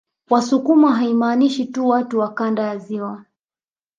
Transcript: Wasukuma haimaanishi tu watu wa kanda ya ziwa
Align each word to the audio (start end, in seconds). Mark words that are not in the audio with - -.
Wasukuma 0.29 0.95
haimaanishi 0.95 1.65
tu 1.65 1.87
watu 1.87 2.19
wa 2.19 2.33
kanda 2.33 2.63
ya 2.63 2.77
ziwa 2.77 3.25